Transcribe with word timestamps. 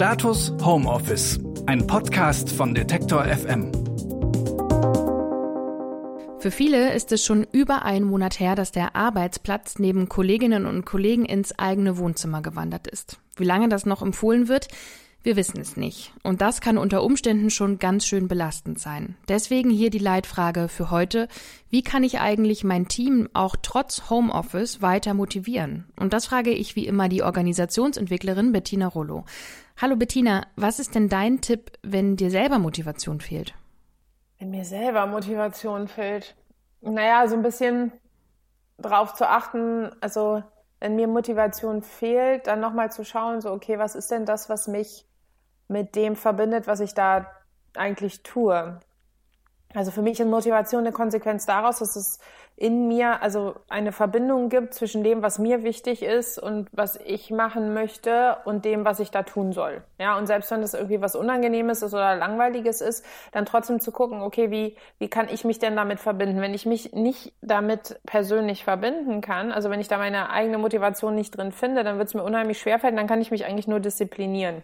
Status 0.00 0.54
Homeoffice, 0.64 1.38
ein 1.66 1.86
Podcast 1.86 2.50
von 2.50 2.74
Detektor 2.74 3.22
FM. 3.22 3.70
Für 6.38 6.50
viele 6.50 6.94
ist 6.94 7.12
es 7.12 7.22
schon 7.22 7.46
über 7.52 7.84
einen 7.84 8.06
Monat 8.06 8.40
her, 8.40 8.54
dass 8.54 8.72
der 8.72 8.96
Arbeitsplatz 8.96 9.78
neben 9.78 10.08
Kolleginnen 10.08 10.64
und 10.64 10.86
Kollegen 10.86 11.26
ins 11.26 11.58
eigene 11.58 11.98
Wohnzimmer 11.98 12.40
gewandert 12.40 12.86
ist. 12.86 13.18
Wie 13.36 13.44
lange 13.44 13.68
das 13.68 13.84
noch 13.84 14.00
empfohlen 14.00 14.48
wird, 14.48 14.68
wir 15.22 15.36
wissen 15.36 15.60
es 15.60 15.76
nicht. 15.76 16.14
Und 16.22 16.40
das 16.40 16.62
kann 16.62 16.78
unter 16.78 17.02
Umständen 17.02 17.50
schon 17.50 17.78
ganz 17.78 18.06
schön 18.06 18.26
belastend 18.26 18.78
sein. 18.78 19.16
Deswegen 19.28 19.68
hier 19.68 19.90
die 19.90 19.98
Leitfrage 19.98 20.68
für 20.68 20.90
heute. 20.90 21.28
Wie 21.68 21.82
kann 21.82 22.04
ich 22.04 22.20
eigentlich 22.20 22.64
mein 22.64 22.88
Team 22.88 23.28
auch 23.34 23.54
trotz 23.60 24.08
Homeoffice 24.08 24.80
weiter 24.80 25.12
motivieren? 25.12 25.84
Und 25.96 26.14
das 26.14 26.24
frage 26.24 26.52
ich 26.52 26.74
wie 26.74 26.86
immer 26.86 27.10
die 27.10 27.22
Organisationsentwicklerin 27.22 28.52
Bettina 28.52 28.86
Rollo. 28.86 29.26
Hallo 29.82 29.96
Bettina, 29.96 30.46
was 30.56 30.78
ist 30.78 30.94
denn 30.94 31.08
dein 31.08 31.40
Tipp, 31.40 31.72
wenn 31.82 32.14
dir 32.14 32.30
selber 32.30 32.58
Motivation 32.58 33.18
fehlt? 33.18 33.54
Wenn 34.38 34.50
mir 34.50 34.66
selber 34.66 35.06
Motivation 35.06 35.88
fehlt. 35.88 36.36
Naja, 36.82 37.26
so 37.26 37.34
ein 37.34 37.40
bisschen 37.40 37.90
drauf 38.76 39.14
zu 39.14 39.26
achten, 39.26 39.90
also 40.02 40.42
wenn 40.80 40.96
mir 40.96 41.08
Motivation 41.08 41.80
fehlt, 41.80 42.46
dann 42.46 42.60
nochmal 42.60 42.92
zu 42.92 43.06
schauen, 43.06 43.40
so, 43.40 43.52
okay, 43.52 43.78
was 43.78 43.94
ist 43.94 44.10
denn 44.10 44.26
das, 44.26 44.50
was 44.50 44.68
mich 44.68 45.06
mit 45.66 45.96
dem 45.96 46.14
verbindet, 46.14 46.66
was 46.66 46.80
ich 46.80 46.92
da 46.92 47.26
eigentlich 47.74 48.22
tue. 48.22 48.78
Also 49.72 49.92
für 49.92 50.02
mich 50.02 50.18
ist 50.18 50.26
Motivation 50.26 50.80
eine 50.80 50.92
Konsequenz 50.92 51.46
daraus, 51.46 51.78
dass 51.78 51.94
es 51.94 52.18
in 52.56 52.88
mir 52.88 53.22
also 53.22 53.54
eine 53.68 53.90
Verbindung 53.90 54.50
gibt 54.50 54.74
zwischen 54.74 55.02
dem, 55.02 55.22
was 55.22 55.38
mir 55.38 55.62
wichtig 55.62 56.02
ist 56.02 56.38
und 56.38 56.68
was 56.72 56.96
ich 56.96 57.30
machen 57.30 57.72
möchte 57.72 58.36
und 58.44 58.64
dem, 58.64 58.84
was 58.84 59.00
ich 59.00 59.10
da 59.10 59.22
tun 59.22 59.52
soll. 59.52 59.82
Ja, 59.98 60.18
und 60.18 60.26
selbst 60.26 60.50
wenn 60.50 60.60
das 60.60 60.74
irgendwie 60.74 61.00
was 61.00 61.14
Unangenehmes 61.14 61.82
ist 61.82 61.94
oder 61.94 62.16
Langweiliges 62.16 62.80
ist, 62.80 63.04
dann 63.32 63.46
trotzdem 63.46 63.80
zu 63.80 63.92
gucken, 63.92 64.20
okay, 64.20 64.50
wie, 64.50 64.76
wie 64.98 65.08
kann 65.08 65.28
ich 65.32 65.44
mich 65.44 65.58
denn 65.58 65.74
damit 65.74 66.00
verbinden? 66.00 66.40
Wenn 66.40 66.52
ich 66.52 66.66
mich 66.66 66.92
nicht 66.92 67.32
damit 67.40 67.98
persönlich 68.04 68.64
verbinden 68.64 69.22
kann, 69.22 69.52
also 69.52 69.70
wenn 69.70 69.80
ich 69.80 69.88
da 69.88 69.96
meine 69.96 70.30
eigene 70.30 70.58
Motivation 70.58 71.14
nicht 71.14 71.38
drin 71.38 71.52
finde, 71.52 71.84
dann 71.84 71.96
wird 71.96 72.08
es 72.08 72.14
mir 72.14 72.24
unheimlich 72.24 72.58
schwerfallen, 72.58 72.96
dann 72.96 73.06
kann 73.06 73.22
ich 73.22 73.30
mich 73.30 73.46
eigentlich 73.46 73.68
nur 73.68 73.80
disziplinieren 73.80 74.62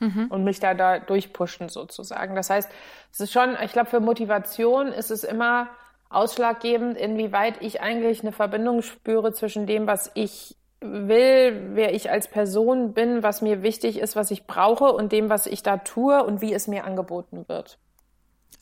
mhm. 0.00 0.26
und 0.30 0.44
mich 0.44 0.60
da, 0.60 0.74
da 0.74 0.98
durchpushen 0.98 1.68
sozusagen. 1.68 2.34
Das 2.34 2.50
heißt, 2.50 2.70
es 3.12 3.20
ist 3.20 3.32
schon, 3.32 3.56
ich 3.64 3.72
glaube, 3.72 3.90
für 3.90 4.00
Motivation 4.00 4.88
ist 4.88 5.10
es 5.10 5.24
immer 5.24 5.68
ausschlaggebend, 6.10 6.96
inwieweit 6.96 7.60
ich 7.60 7.80
eigentlich 7.80 8.22
eine 8.22 8.32
Verbindung 8.32 8.82
spüre 8.82 9.32
zwischen 9.32 9.66
dem, 9.66 9.86
was 9.86 10.10
ich 10.14 10.56
will, 10.80 11.70
wer 11.74 11.94
ich 11.94 12.10
als 12.10 12.28
Person 12.28 12.94
bin, 12.94 13.22
was 13.22 13.42
mir 13.42 13.62
wichtig 13.62 13.98
ist, 13.98 14.16
was 14.16 14.30
ich 14.30 14.46
brauche 14.46 14.92
und 14.92 15.12
dem, 15.12 15.28
was 15.28 15.46
ich 15.46 15.62
da 15.62 15.78
tue 15.78 16.24
und 16.24 16.40
wie 16.40 16.52
es 16.52 16.68
mir 16.68 16.84
angeboten 16.84 17.44
wird. 17.48 17.78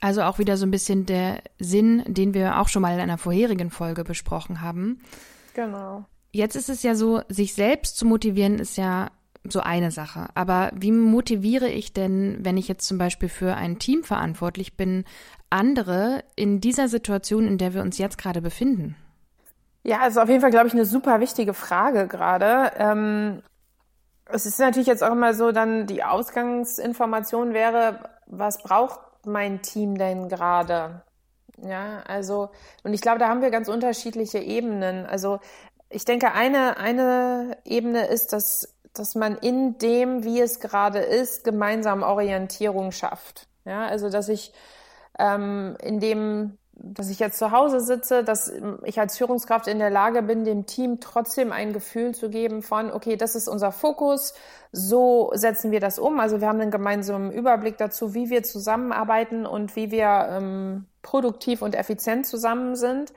Also 0.00 0.22
auch 0.22 0.38
wieder 0.38 0.56
so 0.56 0.66
ein 0.66 0.70
bisschen 0.70 1.06
der 1.06 1.42
Sinn, 1.58 2.02
den 2.06 2.34
wir 2.34 2.60
auch 2.60 2.68
schon 2.68 2.82
mal 2.82 2.94
in 2.94 3.00
einer 3.00 3.18
vorherigen 3.18 3.70
Folge 3.70 4.04
besprochen 4.04 4.60
haben. 4.60 5.00
Genau. 5.54 6.04
Jetzt 6.32 6.54
ist 6.54 6.68
es 6.68 6.82
ja 6.82 6.94
so, 6.94 7.22
sich 7.28 7.54
selbst 7.54 7.96
zu 7.96 8.04
motivieren 8.04 8.58
ist 8.58 8.76
ja 8.76 9.10
so 9.52 9.60
eine 9.60 9.90
Sache. 9.90 10.28
Aber 10.34 10.70
wie 10.74 10.92
motiviere 10.92 11.68
ich 11.68 11.92
denn, 11.92 12.38
wenn 12.40 12.56
ich 12.56 12.68
jetzt 12.68 12.86
zum 12.86 12.98
Beispiel 12.98 13.28
für 13.28 13.54
ein 13.54 13.78
Team 13.78 14.04
verantwortlich 14.04 14.76
bin, 14.76 15.04
andere 15.50 16.24
in 16.34 16.60
dieser 16.60 16.88
Situation, 16.88 17.46
in 17.46 17.58
der 17.58 17.74
wir 17.74 17.82
uns 17.82 17.98
jetzt 17.98 18.18
gerade 18.18 18.42
befinden? 18.42 18.96
Ja, 19.84 20.00
also 20.00 20.20
auf 20.20 20.28
jeden 20.28 20.40
Fall, 20.40 20.50
glaube 20.50 20.66
ich, 20.66 20.74
eine 20.74 20.84
super 20.84 21.20
wichtige 21.20 21.54
Frage 21.54 22.08
gerade. 22.08 22.72
Ähm, 22.76 23.42
es 24.24 24.44
ist 24.44 24.58
natürlich 24.58 24.88
jetzt 24.88 25.04
auch 25.04 25.12
immer 25.12 25.34
so, 25.34 25.52
dann 25.52 25.86
die 25.86 26.02
Ausgangsinformation 26.02 27.54
wäre, 27.54 28.00
was 28.26 28.58
braucht 28.58 28.98
mein 29.24 29.62
Team 29.62 29.96
denn 29.96 30.28
gerade? 30.28 31.02
Ja, 31.62 32.02
also, 32.06 32.50
und 32.82 32.92
ich 32.92 33.00
glaube, 33.00 33.18
da 33.18 33.28
haben 33.28 33.42
wir 33.42 33.50
ganz 33.50 33.68
unterschiedliche 33.68 34.38
Ebenen. 34.38 35.06
Also, 35.06 35.38
ich 35.88 36.04
denke, 36.04 36.32
eine, 36.32 36.76
eine 36.78 37.56
Ebene 37.64 38.06
ist, 38.06 38.32
dass 38.32 38.75
dass 38.98 39.14
man 39.14 39.36
in 39.36 39.78
dem, 39.78 40.24
wie 40.24 40.40
es 40.40 40.60
gerade 40.60 40.98
ist, 40.98 41.44
gemeinsam 41.44 42.02
Orientierung 42.02 42.92
schafft. 42.92 43.46
Ja, 43.64 43.86
also 43.86 44.10
dass 44.10 44.28
ich 44.28 44.52
ähm, 45.18 45.76
in 45.82 46.00
dem, 46.00 46.58
dass 46.72 47.08
ich 47.08 47.18
jetzt 47.18 47.38
zu 47.38 47.50
Hause 47.52 47.80
sitze, 47.80 48.22
dass 48.22 48.52
ich 48.84 49.00
als 49.00 49.16
Führungskraft 49.16 49.66
in 49.66 49.78
der 49.78 49.90
Lage 49.90 50.22
bin, 50.22 50.44
dem 50.44 50.66
Team 50.66 51.00
trotzdem 51.00 51.50
ein 51.50 51.72
Gefühl 51.72 52.14
zu 52.14 52.28
geben 52.28 52.62
von, 52.62 52.92
okay, 52.92 53.16
das 53.16 53.34
ist 53.34 53.48
unser 53.48 53.72
Fokus, 53.72 54.34
so 54.72 55.30
setzen 55.34 55.70
wir 55.70 55.80
das 55.80 55.98
um. 55.98 56.20
Also 56.20 56.40
wir 56.40 56.48
haben 56.48 56.60
einen 56.60 56.70
gemeinsamen 56.70 57.32
Überblick 57.32 57.78
dazu, 57.78 58.14
wie 58.14 58.28
wir 58.28 58.42
zusammenarbeiten 58.42 59.46
und 59.46 59.74
wie 59.74 59.90
wir 59.90 60.28
ähm, 60.30 60.86
produktiv 61.02 61.62
und 61.62 61.74
effizient 61.74 62.26
zusammen 62.26 62.76
sind. 62.76 63.12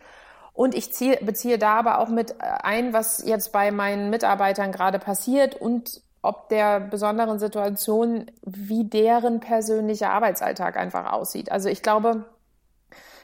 Und 0.59 0.75
ich 0.75 0.91
ziehe, 0.91 1.15
beziehe 1.21 1.57
da 1.57 1.75
aber 1.75 1.99
auch 1.99 2.09
mit 2.09 2.35
ein, 2.41 2.91
was 2.91 3.23
jetzt 3.25 3.53
bei 3.53 3.71
meinen 3.71 4.09
Mitarbeitern 4.09 4.73
gerade 4.73 4.99
passiert 4.99 5.55
und 5.55 6.01
ob 6.21 6.49
der 6.49 6.81
besonderen 6.81 7.39
Situation, 7.39 8.29
wie 8.41 8.83
deren 8.83 9.39
persönlicher 9.39 10.09
Arbeitsalltag 10.09 10.75
einfach 10.75 11.13
aussieht. 11.13 11.49
Also 11.49 11.69
ich 11.69 11.81
glaube, 11.81 12.25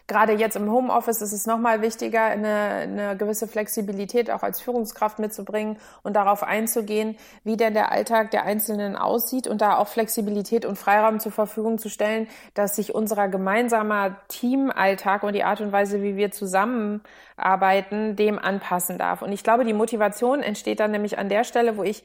Gerade 0.08 0.34
jetzt 0.34 0.56
im 0.56 0.72
Homeoffice 0.72 1.22
ist 1.22 1.34
es 1.34 1.48
nochmal 1.48 1.82
wichtiger, 1.82 2.26
eine, 2.26 2.48
eine 2.48 3.18
gewisse 3.18 3.48
Flexibilität 3.48 4.30
auch 4.30 4.44
als 4.44 4.62
Führungskraft 4.62 5.18
mitzubringen 5.18 5.78
und 6.04 6.16
darauf 6.16 6.44
einzugehen, 6.44 7.18
wie 7.44 7.58
denn 7.58 7.74
der 7.74 7.92
Alltag 7.92 8.30
der 8.30 8.44
Einzelnen 8.44 8.96
aussieht 8.96 9.48
und 9.48 9.62
da 9.62 9.78
auch 9.78 9.88
Flexibilität 9.88 10.64
und 10.64 10.78
Freiraum 10.78 11.20
zur 11.20 11.32
Verfügung 11.32 11.80
zu 11.80 11.90
stellen, 11.90 12.28
dass 12.54 12.76
sich 12.76 12.94
unser 12.94 13.28
gemeinsamer 13.30 14.18
Teamalltag 14.28 15.24
und 15.24 15.34
die 15.34 15.44
Art 15.44 15.62
und 15.62 15.72
Weise, 15.72 16.04
wie 16.04 16.16
wir 16.16 16.30
zusammenarbeiten, 16.30 18.16
dem 18.16 18.38
anpassen 18.38 19.00
darf. 19.00 19.24
Und 19.24 19.32
ich 19.32 19.44
glaube, 19.44 19.66
die 19.66 19.74
Motivation 19.74 20.44
entsteht 20.44 20.80
dann 20.80 20.92
nämlich 20.92 21.18
an 21.18 21.30
der 21.30 21.44
Stelle, 21.44 21.78
wo 21.78 21.84
ich 21.84 22.04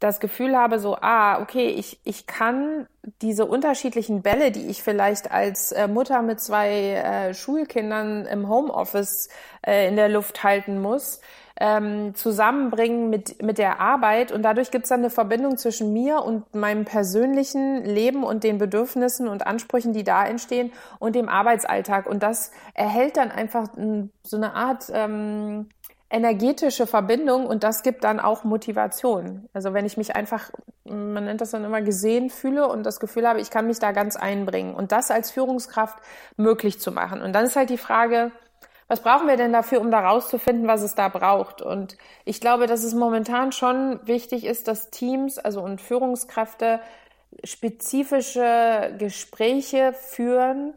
das 0.00 0.20
Gefühl 0.20 0.56
habe, 0.56 0.78
so, 0.78 0.96
ah, 1.00 1.40
okay, 1.40 1.68
ich, 1.68 1.98
ich 2.04 2.26
kann 2.26 2.86
diese 3.20 3.46
unterschiedlichen 3.46 4.22
Bälle, 4.22 4.52
die 4.52 4.66
ich 4.68 4.82
vielleicht 4.82 5.30
als 5.30 5.72
äh, 5.72 5.88
Mutter 5.88 6.22
mit 6.22 6.40
zwei 6.40 6.70
äh, 6.70 7.34
Schulkindern 7.34 8.26
im 8.26 8.48
Homeoffice 8.48 9.28
äh, 9.66 9.88
in 9.88 9.96
der 9.96 10.08
Luft 10.08 10.44
halten 10.44 10.80
muss, 10.80 11.20
ähm, 11.60 12.14
zusammenbringen 12.14 13.10
mit, 13.10 13.42
mit 13.42 13.58
der 13.58 13.80
Arbeit. 13.80 14.30
Und 14.30 14.42
dadurch 14.42 14.70
gibt 14.70 14.84
es 14.84 14.90
dann 14.90 15.00
eine 15.00 15.10
Verbindung 15.10 15.56
zwischen 15.56 15.92
mir 15.92 16.22
und 16.22 16.54
meinem 16.54 16.84
persönlichen 16.84 17.84
Leben 17.84 18.22
und 18.22 18.44
den 18.44 18.58
Bedürfnissen 18.58 19.26
und 19.26 19.46
Ansprüchen, 19.46 19.92
die 19.92 20.04
da 20.04 20.24
entstehen 20.24 20.72
und 21.00 21.16
dem 21.16 21.28
Arbeitsalltag. 21.28 22.06
Und 22.06 22.22
das 22.22 22.52
erhält 22.74 23.16
dann 23.16 23.32
einfach 23.32 23.68
so 24.22 24.36
eine 24.36 24.54
Art 24.54 24.84
ähm, 24.92 25.70
energetische 26.10 26.86
Verbindung 26.86 27.46
und 27.46 27.64
das 27.64 27.82
gibt 27.82 28.04
dann 28.04 28.18
auch 28.18 28.44
Motivation. 28.44 29.48
Also 29.52 29.74
wenn 29.74 29.84
ich 29.84 29.96
mich 29.96 30.16
einfach, 30.16 30.50
man 30.84 31.24
nennt 31.24 31.40
das 31.40 31.50
dann 31.50 31.64
immer 31.64 31.82
gesehen 31.82 32.30
fühle 32.30 32.66
und 32.68 32.84
das 32.84 32.98
Gefühl 32.98 33.28
habe, 33.28 33.40
ich 33.40 33.50
kann 33.50 33.66
mich 33.66 33.78
da 33.78 33.92
ganz 33.92 34.16
einbringen 34.16 34.74
und 34.74 34.90
das 34.92 35.10
als 35.10 35.30
Führungskraft 35.30 35.98
möglich 36.36 36.80
zu 36.80 36.92
machen. 36.92 37.20
Und 37.20 37.34
dann 37.34 37.44
ist 37.44 37.56
halt 37.56 37.68
die 37.68 37.78
Frage, 37.78 38.32
was 38.86 39.00
brauchen 39.00 39.28
wir 39.28 39.36
denn 39.36 39.52
dafür, 39.52 39.82
um 39.82 39.90
da 39.90 40.00
rauszufinden, 40.00 40.66
was 40.66 40.80
es 40.80 40.94
da 40.94 41.08
braucht? 41.08 41.60
Und 41.60 41.98
ich 42.24 42.40
glaube, 42.40 42.66
dass 42.66 42.84
es 42.84 42.94
momentan 42.94 43.52
schon 43.52 44.00
wichtig 44.06 44.46
ist, 44.46 44.66
dass 44.66 44.90
Teams, 44.90 45.38
also 45.38 45.60
und 45.60 45.82
Führungskräfte 45.82 46.80
spezifische 47.44 48.94
Gespräche 48.98 49.92
führen. 49.92 50.72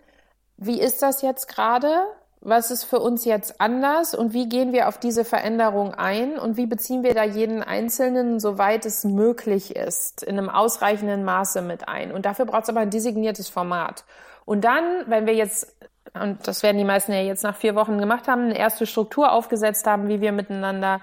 Wie 0.57 0.81
ist 0.81 1.01
das 1.01 1.21
jetzt 1.21 1.47
gerade? 1.47 2.05
Was 2.41 2.71
ist 2.71 2.83
für 2.85 2.99
uns 2.99 3.23
jetzt 3.23 3.61
anders 3.61 4.15
und 4.15 4.33
wie 4.33 4.49
gehen 4.49 4.73
wir 4.73 4.87
auf 4.87 4.97
diese 4.97 5.23
Veränderung 5.23 5.93
ein 5.93 6.39
und 6.39 6.57
wie 6.57 6.65
beziehen 6.65 7.03
wir 7.03 7.13
da 7.13 7.23
jeden 7.23 7.61
Einzelnen, 7.61 8.39
soweit 8.39 8.85
es 8.87 9.03
möglich 9.03 9.75
ist, 9.75 10.23
in 10.23 10.39
einem 10.39 10.49
ausreichenden 10.49 11.23
Maße 11.23 11.61
mit 11.61 11.87
ein. 11.87 12.11
Und 12.11 12.25
dafür 12.25 12.45
braucht 12.45 12.63
es 12.63 12.69
aber 12.69 12.79
ein 12.79 12.89
designiertes 12.89 13.47
Format. 13.47 14.05
Und 14.43 14.63
dann, 14.65 14.83
wenn 15.05 15.27
wir 15.27 15.35
jetzt, 15.35 15.75
und 16.15 16.47
das 16.47 16.63
werden 16.63 16.79
die 16.79 16.83
meisten 16.83 17.11
ja 17.11 17.21
jetzt 17.21 17.43
nach 17.43 17.55
vier 17.55 17.75
Wochen 17.75 17.99
gemacht 17.99 18.27
haben, 18.27 18.45
eine 18.45 18.57
erste 18.57 18.87
Struktur 18.87 19.31
aufgesetzt 19.31 19.85
haben, 19.85 20.07
wie 20.07 20.19
wir 20.19 20.31
miteinander 20.31 20.99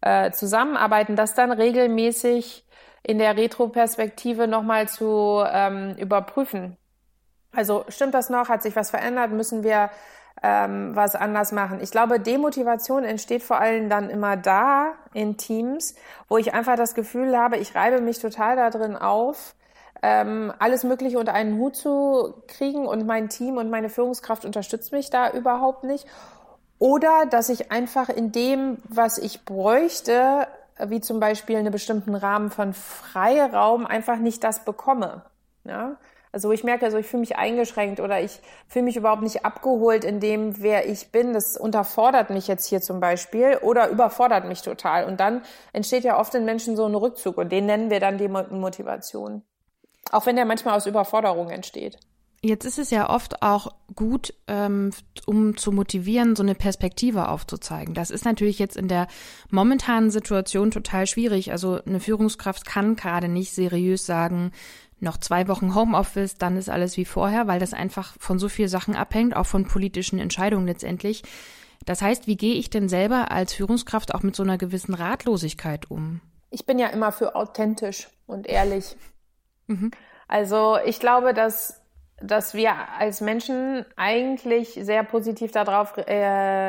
äh, 0.00 0.30
zusammenarbeiten, 0.30 1.16
das 1.16 1.34
dann 1.34 1.52
regelmäßig 1.52 2.64
in 3.02 3.18
der 3.18 3.36
Retroperspektive 3.36 4.48
nochmal 4.48 4.88
zu 4.88 5.44
ähm, 5.46 5.96
überprüfen. 5.98 6.78
Also 7.52 7.84
stimmt 7.88 8.14
das 8.14 8.30
noch? 8.30 8.48
Hat 8.48 8.62
sich 8.62 8.74
was 8.74 8.90
verändert? 8.90 9.32
Müssen 9.32 9.62
wir 9.62 9.90
ähm, 10.42 10.94
was 10.94 11.14
anders 11.14 11.52
machen. 11.52 11.80
Ich 11.80 11.90
glaube, 11.90 12.20
Demotivation 12.20 13.04
entsteht 13.04 13.42
vor 13.42 13.58
allem 13.58 13.88
dann 13.88 14.10
immer 14.10 14.36
da 14.36 14.94
in 15.12 15.36
Teams, 15.36 15.94
wo 16.28 16.38
ich 16.38 16.54
einfach 16.54 16.76
das 16.76 16.94
Gefühl 16.94 17.36
habe, 17.36 17.56
ich 17.56 17.74
reibe 17.74 18.00
mich 18.00 18.20
total 18.20 18.56
da 18.56 18.70
drin 18.70 18.96
auf, 18.96 19.54
ähm, 20.02 20.52
alles 20.58 20.84
Mögliche 20.84 21.18
unter 21.18 21.34
einen 21.34 21.58
Hut 21.58 21.76
zu 21.76 22.34
kriegen 22.46 22.86
und 22.86 23.06
mein 23.06 23.28
Team 23.28 23.56
und 23.56 23.70
meine 23.70 23.88
Führungskraft 23.88 24.44
unterstützt 24.44 24.92
mich 24.92 25.10
da 25.10 25.30
überhaupt 25.32 25.84
nicht. 25.84 26.06
Oder 26.78 27.26
dass 27.26 27.48
ich 27.48 27.72
einfach 27.72 28.08
in 28.08 28.30
dem, 28.30 28.78
was 28.88 29.18
ich 29.18 29.44
bräuchte, 29.44 30.46
wie 30.78 31.00
zum 31.00 31.18
Beispiel 31.18 31.56
einen 31.56 31.72
bestimmten 31.72 32.14
Rahmen 32.14 32.50
von 32.50 32.72
Freiraum, 32.72 33.84
einfach 33.84 34.18
nicht 34.18 34.44
das 34.44 34.64
bekomme. 34.64 35.22
Ja? 35.64 35.96
Also 36.32 36.52
ich 36.52 36.64
merke, 36.64 36.84
also 36.84 36.98
ich 36.98 37.06
fühle 37.06 37.20
mich 37.20 37.36
eingeschränkt 37.36 38.00
oder 38.00 38.20
ich 38.20 38.40
fühle 38.66 38.84
mich 38.84 38.96
überhaupt 38.96 39.22
nicht 39.22 39.44
abgeholt 39.44 40.04
in 40.04 40.20
dem, 40.20 40.60
wer 40.62 40.88
ich 40.88 41.10
bin. 41.10 41.32
Das 41.32 41.56
unterfordert 41.56 42.30
mich 42.30 42.48
jetzt 42.48 42.66
hier 42.66 42.80
zum 42.80 43.00
Beispiel 43.00 43.58
oder 43.62 43.88
überfordert 43.88 44.46
mich 44.46 44.62
total. 44.62 45.04
Und 45.04 45.20
dann 45.20 45.42
entsteht 45.72 46.04
ja 46.04 46.18
oft 46.18 46.34
in 46.34 46.44
Menschen 46.44 46.76
so 46.76 46.84
ein 46.84 46.94
Rückzug 46.94 47.38
und 47.38 47.50
den 47.50 47.66
nennen 47.66 47.90
wir 47.90 48.00
dann 48.00 48.18
die 48.18 48.28
Motivation. 48.28 49.42
Auch 50.10 50.26
wenn 50.26 50.36
der 50.36 50.44
manchmal 50.44 50.76
aus 50.76 50.86
Überforderung 50.86 51.50
entsteht. 51.50 51.98
Jetzt 52.40 52.64
ist 52.64 52.78
es 52.78 52.90
ja 52.90 53.10
oft 53.10 53.42
auch 53.42 53.74
gut, 53.96 54.32
ähm, 54.46 54.92
um 55.26 55.56
zu 55.56 55.72
motivieren, 55.72 56.36
so 56.36 56.44
eine 56.44 56.54
Perspektive 56.54 57.28
aufzuzeigen. 57.28 57.94
Das 57.94 58.10
ist 58.10 58.24
natürlich 58.24 58.60
jetzt 58.60 58.76
in 58.76 58.86
der 58.86 59.08
momentanen 59.50 60.12
Situation 60.12 60.70
total 60.70 61.08
schwierig. 61.08 61.50
Also 61.50 61.80
eine 61.84 61.98
Führungskraft 61.98 62.64
kann 62.64 62.94
gerade 62.94 63.26
nicht 63.26 63.52
seriös 63.52 64.06
sagen, 64.06 64.52
noch 65.00 65.16
zwei 65.16 65.48
Wochen 65.48 65.74
Homeoffice, 65.74 66.36
dann 66.36 66.56
ist 66.56 66.68
alles 66.68 66.96
wie 66.96 67.04
vorher, 67.04 67.46
weil 67.46 67.60
das 67.60 67.74
einfach 67.74 68.14
von 68.18 68.38
so 68.38 68.48
vielen 68.48 68.68
Sachen 68.68 68.96
abhängt, 68.96 69.36
auch 69.36 69.46
von 69.46 69.66
politischen 69.66 70.18
Entscheidungen 70.18 70.66
letztendlich. 70.66 71.22
Das 71.84 72.02
heißt, 72.02 72.26
wie 72.26 72.36
gehe 72.36 72.54
ich 72.54 72.70
denn 72.70 72.88
selber 72.88 73.30
als 73.30 73.54
Führungskraft 73.54 74.14
auch 74.14 74.22
mit 74.22 74.34
so 74.34 74.42
einer 74.42 74.58
gewissen 74.58 74.94
Ratlosigkeit 74.94 75.90
um? 75.90 76.20
Ich 76.50 76.66
bin 76.66 76.78
ja 76.78 76.88
immer 76.88 77.12
für 77.12 77.34
authentisch 77.34 78.08
und 78.26 78.46
ehrlich. 78.46 78.96
Mhm. 79.66 79.90
Also 80.26 80.78
ich 80.84 81.00
glaube, 81.00 81.34
dass, 81.34 81.80
dass 82.20 82.54
wir 82.54 82.74
als 82.98 83.20
Menschen 83.20 83.84
eigentlich 83.96 84.78
sehr 84.80 85.04
positiv 85.04 85.52
darauf 85.52 85.96
äh, 85.96 86.14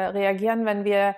reagieren, 0.08 0.66
wenn 0.66 0.86
wir 0.86 1.16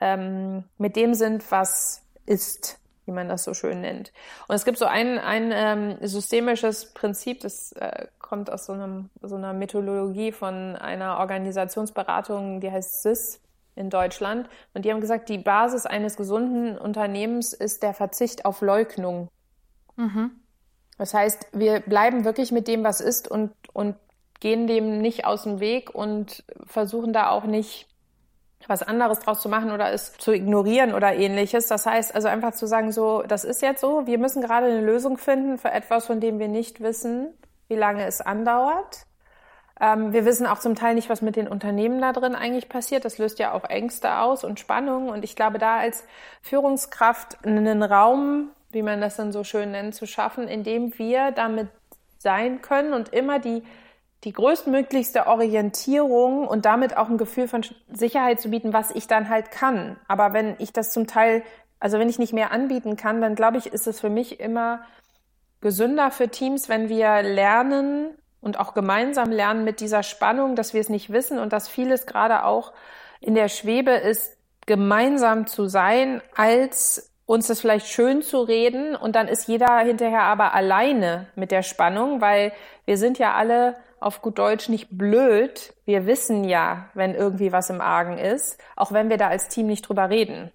ähm, 0.00 0.64
mit 0.78 0.96
dem 0.96 1.14
sind, 1.14 1.50
was 1.50 2.02
ist 2.26 2.79
wie 3.10 3.14
man 3.14 3.28
das 3.28 3.42
so 3.42 3.54
schön 3.54 3.80
nennt. 3.80 4.12
Und 4.46 4.54
es 4.54 4.64
gibt 4.64 4.78
so 4.78 4.86
ein, 4.86 5.18
ein 5.18 5.50
ähm, 5.52 5.96
systemisches 6.00 6.94
Prinzip, 6.94 7.40
das 7.40 7.72
äh, 7.72 8.06
kommt 8.18 8.50
aus 8.52 8.66
so, 8.66 8.72
einem, 8.72 9.10
so 9.20 9.34
einer 9.34 9.52
Methodologie 9.52 10.30
von 10.30 10.76
einer 10.76 11.18
Organisationsberatung, 11.18 12.60
die 12.60 12.70
heißt 12.70 13.02
SIS 13.02 13.40
in 13.74 13.90
Deutschland. 13.90 14.48
Und 14.74 14.84
die 14.84 14.92
haben 14.92 15.00
gesagt, 15.00 15.28
die 15.28 15.38
Basis 15.38 15.86
eines 15.86 16.16
gesunden 16.16 16.78
Unternehmens 16.78 17.52
ist 17.52 17.82
der 17.82 17.94
Verzicht 17.94 18.44
auf 18.44 18.60
Leugnung. 18.60 19.28
Mhm. 19.96 20.30
Das 20.96 21.12
heißt, 21.12 21.48
wir 21.52 21.80
bleiben 21.80 22.24
wirklich 22.24 22.52
mit 22.52 22.68
dem, 22.68 22.84
was 22.84 23.00
ist 23.00 23.28
und, 23.28 23.50
und 23.72 23.96
gehen 24.38 24.66
dem 24.66 25.00
nicht 25.00 25.24
aus 25.24 25.42
dem 25.42 25.58
Weg 25.58 25.94
und 25.94 26.44
versuchen 26.66 27.12
da 27.12 27.30
auch 27.30 27.44
nicht 27.44 27.89
was 28.68 28.82
anderes 28.82 29.20
draus 29.20 29.40
zu 29.40 29.48
machen 29.48 29.70
oder 29.70 29.92
es 29.92 30.12
zu 30.14 30.32
ignorieren 30.32 30.94
oder 30.94 31.14
ähnliches. 31.14 31.66
Das 31.66 31.86
heißt 31.86 32.14
also 32.14 32.28
einfach 32.28 32.52
zu 32.52 32.66
sagen, 32.66 32.92
so, 32.92 33.22
das 33.22 33.44
ist 33.44 33.62
jetzt 33.62 33.80
so, 33.80 34.06
wir 34.06 34.18
müssen 34.18 34.42
gerade 34.42 34.66
eine 34.66 34.80
Lösung 34.80 35.18
finden 35.18 35.58
für 35.58 35.70
etwas, 35.70 36.06
von 36.06 36.20
dem 36.20 36.38
wir 36.38 36.48
nicht 36.48 36.80
wissen, 36.80 37.34
wie 37.68 37.76
lange 37.76 38.04
es 38.04 38.20
andauert. 38.20 39.06
Ähm, 39.80 40.12
wir 40.12 40.24
wissen 40.24 40.46
auch 40.46 40.58
zum 40.58 40.74
Teil 40.74 40.94
nicht, 40.94 41.08
was 41.08 41.22
mit 41.22 41.36
den 41.36 41.48
Unternehmen 41.48 42.00
da 42.00 42.12
drin 42.12 42.34
eigentlich 42.34 42.68
passiert. 42.68 43.04
Das 43.04 43.18
löst 43.18 43.38
ja 43.38 43.52
auch 43.52 43.64
Ängste 43.64 44.18
aus 44.18 44.44
und 44.44 44.60
Spannungen. 44.60 45.08
Und 45.08 45.24
ich 45.24 45.34
glaube, 45.34 45.58
da 45.58 45.78
als 45.78 46.04
Führungskraft 46.42 47.44
einen 47.44 47.82
Raum, 47.82 48.50
wie 48.70 48.82
man 48.82 49.00
das 49.00 49.16
dann 49.16 49.32
so 49.32 49.42
schön 49.42 49.72
nennt, 49.72 49.94
zu 49.94 50.06
schaffen, 50.06 50.46
in 50.46 50.64
dem 50.64 50.96
wir 50.98 51.30
damit 51.32 51.68
sein 52.18 52.60
können 52.60 52.92
und 52.92 53.08
immer 53.14 53.38
die 53.38 53.62
die 54.24 54.32
größtmöglichste 54.32 55.26
Orientierung 55.26 56.46
und 56.46 56.66
damit 56.66 56.96
auch 56.96 57.08
ein 57.08 57.18
Gefühl 57.18 57.48
von 57.48 57.62
Sicherheit 57.90 58.40
zu 58.40 58.50
bieten, 58.50 58.72
was 58.72 58.90
ich 58.90 59.06
dann 59.06 59.28
halt 59.28 59.50
kann. 59.50 59.96
Aber 60.08 60.32
wenn 60.32 60.56
ich 60.58 60.72
das 60.72 60.92
zum 60.92 61.06
Teil, 61.06 61.42
also 61.78 61.98
wenn 61.98 62.08
ich 62.08 62.18
nicht 62.18 62.34
mehr 62.34 62.52
anbieten 62.52 62.96
kann, 62.96 63.20
dann 63.20 63.34
glaube 63.34 63.56
ich, 63.56 63.66
ist 63.66 63.86
es 63.86 64.00
für 64.00 64.10
mich 64.10 64.38
immer 64.38 64.80
gesünder 65.62 66.10
für 66.10 66.28
Teams, 66.28 66.68
wenn 66.68 66.88
wir 66.88 67.22
lernen 67.22 68.10
und 68.40 68.58
auch 68.58 68.74
gemeinsam 68.74 69.30
lernen 69.30 69.64
mit 69.64 69.80
dieser 69.80 70.02
Spannung, 70.02 70.54
dass 70.54 70.74
wir 70.74 70.80
es 70.80 70.88
nicht 70.88 71.10
wissen 71.10 71.38
und 71.38 71.52
dass 71.52 71.68
vieles 71.68 72.06
gerade 72.06 72.44
auch 72.44 72.72
in 73.20 73.34
der 73.34 73.48
Schwebe 73.48 73.92
ist, 73.92 74.36
gemeinsam 74.66 75.46
zu 75.46 75.66
sein, 75.66 76.22
als 76.36 77.10
uns 77.26 77.46
das 77.46 77.60
vielleicht 77.60 77.86
schön 77.86 78.22
zu 78.22 78.40
reden 78.40 78.96
und 78.96 79.14
dann 79.14 79.28
ist 79.28 79.46
jeder 79.46 79.78
hinterher 79.78 80.22
aber 80.22 80.54
alleine 80.54 81.26
mit 81.36 81.52
der 81.52 81.62
Spannung, 81.62 82.20
weil 82.20 82.52
wir 82.86 82.98
sind 82.98 83.18
ja 83.18 83.34
alle 83.34 83.76
auf 84.00 84.22
gut 84.22 84.38
Deutsch 84.38 84.68
nicht 84.68 84.88
blöd. 84.90 85.74
Wir 85.84 86.06
wissen 86.06 86.44
ja, 86.44 86.88
wenn 86.94 87.14
irgendwie 87.14 87.52
was 87.52 87.70
im 87.70 87.80
Argen 87.80 88.18
ist, 88.18 88.58
auch 88.76 88.92
wenn 88.92 89.10
wir 89.10 89.18
da 89.18 89.28
als 89.28 89.48
Team 89.48 89.66
nicht 89.66 89.82
drüber 89.88 90.10
reden. 90.10 90.50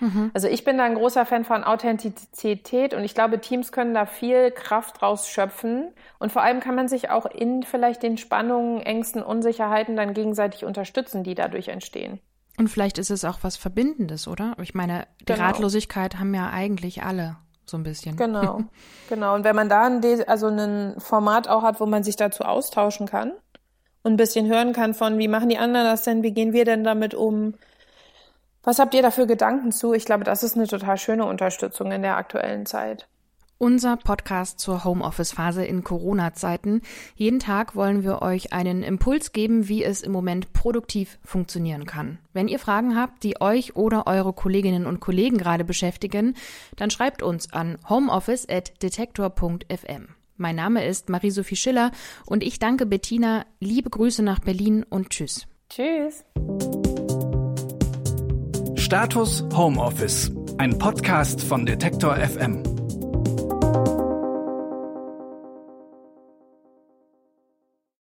Mhm. 0.00 0.30
Also 0.34 0.48
ich 0.48 0.64
bin 0.64 0.78
da 0.78 0.84
ein 0.84 0.94
großer 0.94 1.24
Fan 1.24 1.44
von 1.44 1.64
Authentizität 1.64 2.94
und 2.94 3.04
ich 3.04 3.14
glaube, 3.14 3.40
Teams 3.40 3.72
können 3.72 3.94
da 3.94 4.06
viel 4.06 4.50
Kraft 4.50 5.02
rausschöpfen 5.02 5.92
und 6.18 6.32
vor 6.32 6.42
allem 6.42 6.60
kann 6.60 6.74
man 6.74 6.88
sich 6.88 7.10
auch 7.10 7.26
in 7.26 7.62
vielleicht 7.62 8.02
den 8.02 8.18
Spannungen, 8.18 8.82
Ängsten, 8.82 9.22
Unsicherheiten 9.22 9.96
dann 9.96 10.14
gegenseitig 10.14 10.64
unterstützen, 10.64 11.22
die 11.22 11.34
dadurch 11.34 11.68
entstehen. 11.68 12.20
Und 12.58 12.68
vielleicht 12.68 12.98
ist 12.98 13.10
es 13.10 13.24
auch 13.24 13.38
was 13.42 13.56
Verbindendes, 13.56 14.28
oder? 14.28 14.56
Ich 14.62 14.74
meine, 14.74 15.06
die 15.20 15.26
genau. 15.26 15.44
Ratlosigkeit 15.44 16.18
haben 16.18 16.34
ja 16.34 16.50
eigentlich 16.50 17.02
alle 17.02 17.36
so 17.68 17.76
ein 17.76 17.82
bisschen. 17.82 18.16
Genau, 18.16 18.60
genau. 19.08 19.34
Und 19.34 19.44
wenn 19.44 19.56
man 19.56 19.68
da 19.68 19.82
ein, 19.84 20.02
also 20.28 20.48
ein 20.48 20.94
Format 20.98 21.48
auch 21.48 21.62
hat, 21.62 21.80
wo 21.80 21.86
man 21.86 22.02
sich 22.02 22.16
dazu 22.16 22.44
austauschen 22.44 23.06
kann 23.06 23.32
und 24.02 24.14
ein 24.14 24.16
bisschen 24.16 24.46
hören 24.46 24.72
kann 24.72 24.94
von, 24.94 25.18
wie 25.18 25.28
machen 25.28 25.48
die 25.48 25.58
anderen 25.58 25.86
das 25.86 26.02
denn, 26.02 26.22
wie 26.22 26.32
gehen 26.32 26.52
wir 26.52 26.64
denn 26.64 26.84
damit 26.84 27.14
um, 27.14 27.54
was 28.62 28.78
habt 28.78 28.94
ihr 28.94 29.02
dafür 29.02 29.26
Gedanken 29.26 29.72
zu? 29.72 29.92
Ich 29.92 30.04
glaube, 30.04 30.24
das 30.24 30.42
ist 30.42 30.56
eine 30.56 30.66
total 30.66 30.98
schöne 30.98 31.24
Unterstützung 31.24 31.92
in 31.92 32.02
der 32.02 32.16
aktuellen 32.16 32.66
Zeit. 32.66 33.08
Unser 33.58 33.96
Podcast 33.96 34.60
zur 34.60 34.84
Homeoffice-Phase 34.84 35.64
in 35.64 35.82
Corona-Zeiten. 35.82 36.82
Jeden 37.14 37.40
Tag 37.40 37.74
wollen 37.74 38.04
wir 38.04 38.20
euch 38.20 38.52
einen 38.52 38.82
Impuls 38.82 39.32
geben, 39.32 39.66
wie 39.68 39.82
es 39.82 40.02
im 40.02 40.12
Moment 40.12 40.52
produktiv 40.52 41.18
funktionieren 41.24 41.86
kann. 41.86 42.18
Wenn 42.34 42.48
ihr 42.48 42.58
Fragen 42.58 42.96
habt, 42.96 43.22
die 43.22 43.40
euch 43.40 43.74
oder 43.74 44.06
eure 44.06 44.34
Kolleginnen 44.34 44.84
und 44.84 45.00
Kollegen 45.00 45.38
gerade 45.38 45.64
beschäftigen, 45.64 46.34
dann 46.76 46.90
schreibt 46.90 47.22
uns 47.22 47.50
an 47.52 47.78
homeoffice.detektor.fm. 47.88 50.08
Mein 50.36 50.56
Name 50.56 50.84
ist 50.84 51.08
Marie-Sophie 51.08 51.56
Schiller 51.56 51.92
und 52.26 52.42
ich 52.42 52.58
danke 52.58 52.84
Bettina. 52.84 53.46
Liebe 53.58 53.88
Grüße 53.88 54.22
nach 54.22 54.40
Berlin 54.40 54.84
und 54.86 55.08
tschüss. 55.08 55.46
Tschüss. 55.70 56.26
Status 58.74 59.42
Homeoffice. 59.54 60.30
Ein 60.58 60.76
Podcast 60.78 61.42
von 61.42 61.64
Detektor 61.64 62.16
FM. 62.16 62.75